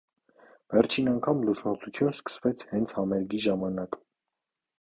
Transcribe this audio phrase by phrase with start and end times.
[0.75, 4.03] Վերջին անգամ լուսնոտություն սկսվեց հենց համերգի ժամանակ։